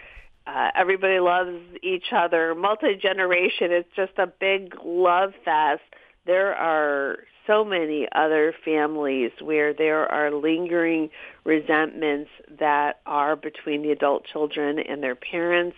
[0.47, 3.71] uh, everybody loves each other, multi generation.
[3.71, 5.81] It's just a big love fest.
[6.25, 11.09] There are so many other families where there are lingering
[11.43, 12.29] resentments
[12.59, 15.75] that are between the adult children and their parents,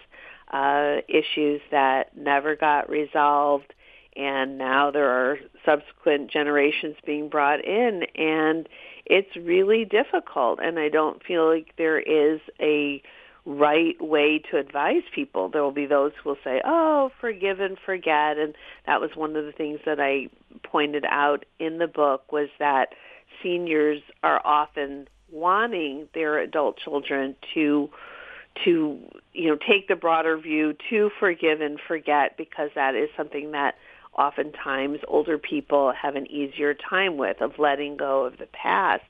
[0.51, 3.73] uh, issues that never got resolved,
[4.15, 8.67] and now there are subsequent generations being brought in and
[9.05, 13.01] it's really difficult and I don't feel like there is a
[13.45, 15.49] right way to advise people.
[15.49, 18.55] There will be those who will say, "Oh, forgive and forget." And
[18.85, 20.29] that was one of the things that I
[20.63, 22.93] pointed out in the book was that
[23.41, 27.89] seniors are often wanting their adult children to
[28.65, 28.99] to
[29.33, 33.75] you know take the broader view to forgive and forget because that is something that
[34.17, 39.03] oftentimes older people have an easier time with of letting go of the past.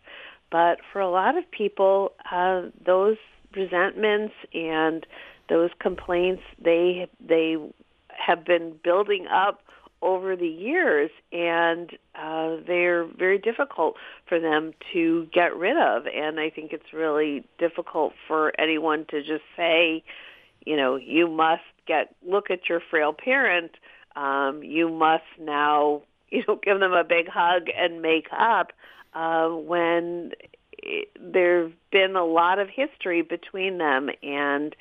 [0.51, 3.17] But for a lot of people, uh, those
[3.55, 5.05] resentments and
[5.49, 7.57] those complaints, they they
[8.09, 9.61] have been building up
[10.01, 13.95] over the years, and uh, they're very difficult
[14.27, 16.07] for them to get rid of.
[16.07, 20.03] And I think it's really difficult for anyone to just say,
[20.65, 23.71] you know, you must get look at your frail parent.
[24.15, 28.71] Um, you must now, you know, give them a big hug and make up
[29.13, 30.31] uh, when
[31.19, 34.75] there's been a lot of history between them and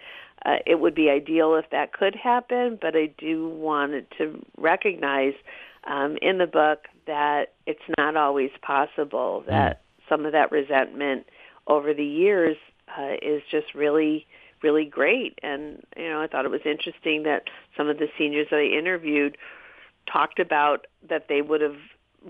[0.47, 5.35] uh, it would be ideal if that could happen, but I do want to recognize
[5.85, 10.09] um, in the book that it's not always possible, that mm.
[10.09, 11.27] some of that resentment
[11.67, 12.57] over the years
[12.99, 14.27] uh, is just really,
[14.63, 15.39] really great.
[15.43, 17.45] And, you know, I thought it was interesting that
[17.77, 19.37] some of the seniors that I interviewed
[20.11, 21.77] talked about that they would have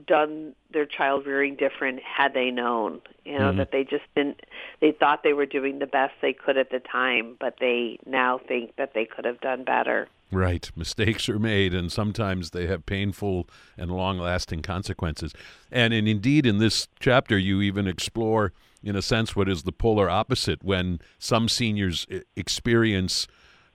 [0.06, 3.58] done their child rearing different had they known you know mm-hmm.
[3.58, 4.40] that they just didn't
[4.80, 8.38] they thought they were doing the best they could at the time but they now
[8.46, 10.08] think that they could have done better.
[10.32, 10.70] Right.
[10.76, 15.32] Mistakes are made and sometimes they have painful and long lasting consequences.
[15.72, 19.72] And, and indeed in this chapter you even explore in a sense what is the
[19.72, 23.26] polar opposite when some seniors experience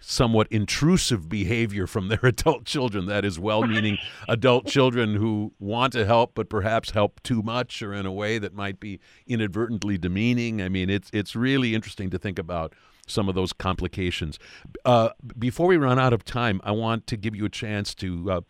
[0.08, 3.08] somewhat intrusive behavior from their adult children.
[3.08, 3.98] That is, well meaning
[4.28, 8.38] adult children who want to help, but perhaps help too much or in a way
[8.38, 10.62] that might be inadvertently demeaning.
[10.62, 12.74] I mean, it's, it's really interesting to think about
[13.08, 14.38] some of those complications.
[14.84, 18.32] Uh, before we run out of time, I want to give you a chance to
[18.32, 18.42] uh,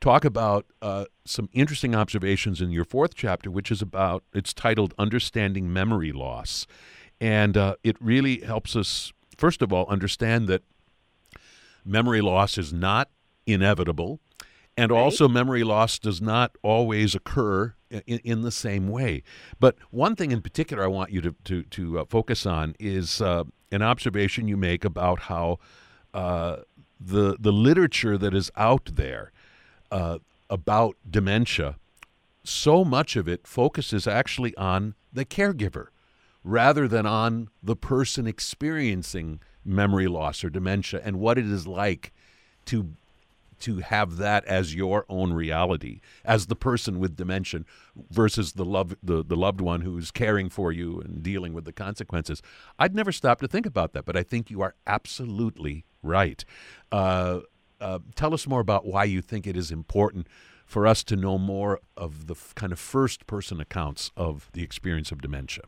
[0.00, 4.94] talk about uh, some interesting observations in your fourth chapter, which is about, it's titled
[4.98, 6.66] Understanding Memory Loss.
[7.20, 10.62] And uh, it really helps us, first of all, understand that
[11.84, 13.10] memory loss is not
[13.46, 14.20] inevitable.
[14.76, 14.98] And right.
[14.98, 19.22] also, memory loss does not always occur in, in, the same way.
[19.60, 23.20] But one thing in particular I want you to, to, to uh, focus on is
[23.20, 25.58] uh, an observation you make about how
[26.14, 26.58] uh,
[26.98, 29.30] the, the literature that is out there
[29.90, 30.18] uh,
[30.48, 31.76] about dementia,
[32.44, 35.88] so much of it focuses actually on the caregiver
[36.44, 42.12] rather than on the person experiencing memory loss or dementia and what it is like
[42.66, 42.94] to
[43.60, 47.60] to have that as your own reality as the person with dementia
[48.10, 51.72] versus the love the, the loved one who's caring for you and dealing with the
[51.72, 52.42] consequences.
[52.76, 56.44] I'd never stopped to think about that but i think you are absolutely right.
[56.90, 57.40] Uh,
[57.80, 60.26] uh, tell us more about why you think it is important
[60.66, 64.62] for us to know more of the f- kind of first person accounts of the
[64.62, 65.64] experience of dementia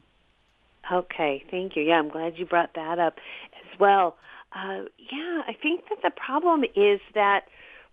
[0.93, 1.83] Okay, thank you.
[1.83, 3.15] Yeah, I'm glad you brought that up
[3.55, 4.17] as well.
[4.55, 7.45] Uh, yeah, I think that the problem is that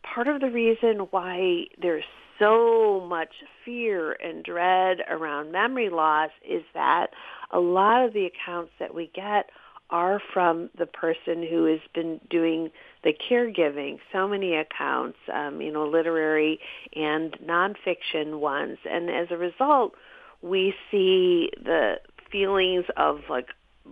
[0.03, 2.03] part of the reason why there's
[2.37, 3.33] so much
[3.63, 7.07] fear and dread around memory loss is that
[7.51, 9.49] a lot of the accounts that we get
[9.91, 12.71] are from the person who has been doing
[13.03, 13.99] the caregiving.
[14.11, 16.59] So many accounts, um, you know, literary
[16.95, 19.93] and nonfiction ones, and as a result,
[20.41, 21.95] we see the
[22.31, 23.47] feelings of like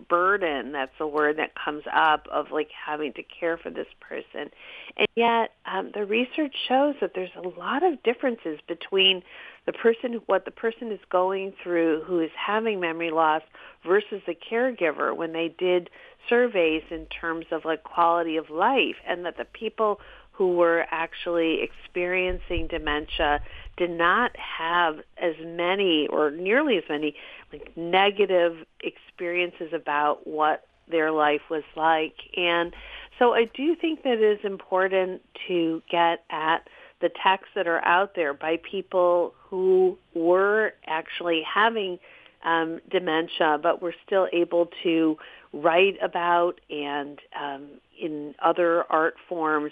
[0.07, 4.49] burden that's a word that comes up of like having to care for this person.
[4.97, 9.23] And yet um, the research shows that there's a lot of differences between
[9.65, 13.41] the person what the person is going through who is having memory loss
[13.85, 15.89] versus the caregiver when they did
[16.27, 19.99] surveys in terms of like quality of life and that the people
[20.31, 23.41] who were actually experiencing dementia
[23.80, 27.15] did not have as many or nearly as many
[27.51, 32.15] like negative experiences about what their life was like.
[32.38, 32.73] And
[33.17, 36.67] so I do think that it is important to get at
[37.01, 41.97] the texts that are out there by people who were actually having
[42.43, 45.17] um, dementia, but were still able to
[45.53, 47.67] write about and um,
[47.99, 49.71] in other art forms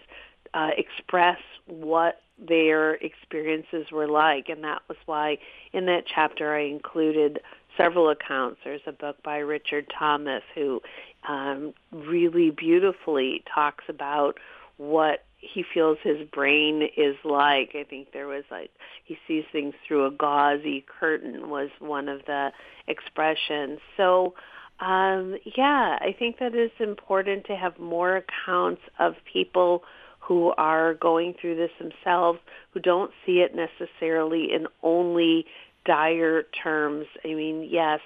[0.54, 4.50] uh, express what their experiences were like.
[4.50, 5.38] And that was why
[5.74, 7.40] in that chapter I included
[7.78, 8.60] several accounts.
[8.64, 10.82] There's a book by Richard Thomas who
[11.28, 14.38] um, really beautifully talks about
[14.78, 17.76] what he feels his brain is like.
[17.76, 18.72] I think there was like
[19.06, 22.52] he sees things through a gauzy curtain was one of the
[22.88, 23.80] expressions.
[23.96, 24.34] So
[24.80, 29.84] um, yeah, I think that it's important to have more accounts of people
[30.28, 32.40] who are going through this themselves,
[32.72, 35.46] who don't see it necessarily in only
[35.86, 37.06] dire terms.
[37.24, 38.02] I mean, yes,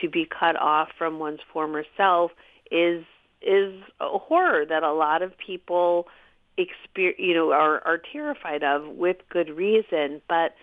[0.00, 2.32] to be cut off from one's former self
[2.70, 3.04] is
[3.40, 6.08] is a horror that a lot of people
[6.56, 10.22] experience, you know, are are terrified of with good reason.
[10.28, 10.54] But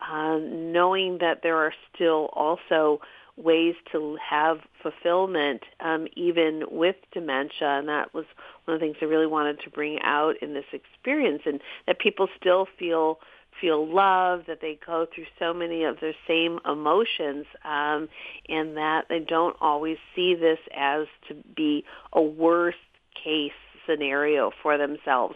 [0.00, 3.00] um, knowing that there are still also
[3.42, 7.78] ways to have fulfillment um, even with dementia.
[7.78, 8.24] And that was
[8.64, 11.98] one of the things I really wanted to bring out in this experience, and that
[11.98, 13.18] people still feel
[13.60, 18.08] feel love, that they go through so many of their same emotions, um,
[18.48, 22.78] and that they don't always see this as to be a worst
[23.22, 23.52] case
[23.86, 25.34] scenario for themselves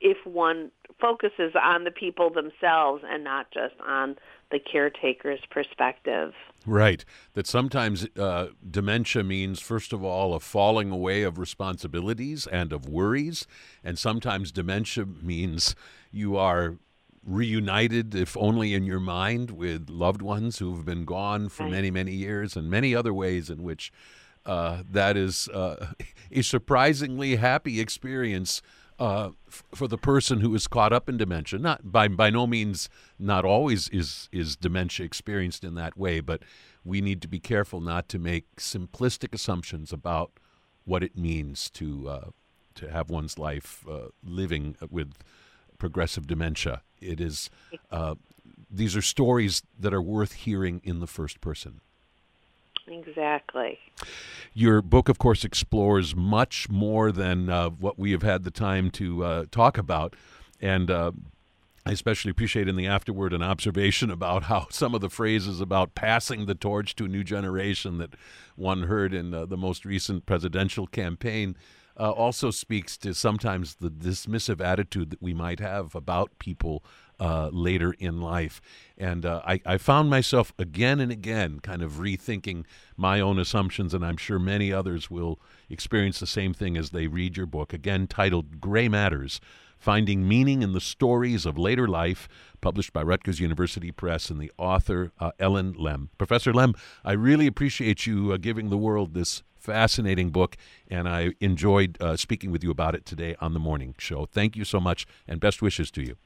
[0.00, 0.70] if one
[1.00, 4.16] focuses on the people themselves and not just on
[4.50, 6.32] the caretaker's perspective.
[6.66, 7.04] Right.
[7.34, 12.88] That sometimes uh, dementia means, first of all, a falling away of responsibilities and of
[12.88, 13.46] worries.
[13.84, 15.76] And sometimes dementia means
[16.10, 16.76] you are
[17.24, 22.12] reunited, if only in your mind, with loved ones who've been gone for many, many
[22.12, 23.92] years, and many other ways in which
[24.44, 25.92] uh, that is uh,
[26.32, 28.62] a surprisingly happy experience
[28.98, 31.58] uh, f- for the person who is caught up in dementia.
[31.58, 32.88] Not by by no means,
[33.18, 36.42] not always is is dementia experienced in that way, but
[36.84, 40.32] we need to be careful not to make simplistic assumptions about
[40.84, 42.30] what it means to uh,
[42.76, 45.14] to have one's life uh, living with
[45.78, 46.82] progressive dementia.
[47.00, 47.50] It is
[47.90, 48.14] uh,
[48.70, 51.80] these are stories that are worth hearing in the first person.
[52.88, 53.78] Exactly.
[54.54, 58.90] Your book, of course, explores much more than uh, what we have had the time
[58.92, 60.14] to uh, talk about.
[60.60, 61.12] And uh,
[61.84, 65.94] I especially appreciate in the afterword an observation about how some of the phrases about
[65.94, 68.14] passing the torch to a new generation that
[68.56, 71.56] one heard in uh, the most recent presidential campaign
[71.98, 76.84] uh, also speaks to sometimes the dismissive attitude that we might have about people
[77.18, 78.60] uh, later in life.
[78.98, 82.64] And uh, I, I, found myself again and again kind of rethinking
[82.96, 85.38] my own assumptions, and I'm sure many others will
[85.68, 89.40] experience the same thing as they read your book, again titled Gray Matters
[89.78, 92.28] Finding Meaning in the Stories of Later Life,
[92.60, 96.10] published by Rutgers University Press, and the author, uh, Ellyn Lem.
[96.18, 100.56] Professor Lem, I really appreciate you uh, giving the world this fascinating book,
[100.88, 104.26] and I enjoyed uh, speaking with you about it today on the morning show.
[104.26, 106.16] Thank you so much, and best wishes to you.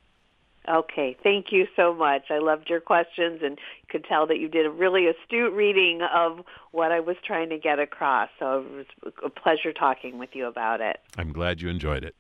[0.71, 2.31] Okay, thank you so much.
[2.31, 3.59] I loved your questions and
[3.89, 7.59] could tell that you did a really astute reading of what I was trying to
[7.59, 8.29] get across.
[8.39, 11.01] So it was a pleasure talking with you about it.
[11.19, 12.15] I'm glad you enjoyed it.